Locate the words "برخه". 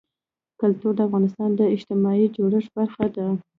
2.77-3.05